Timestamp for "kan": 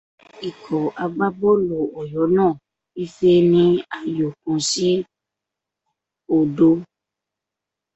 4.41-4.59